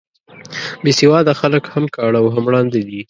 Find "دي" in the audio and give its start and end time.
2.87-2.99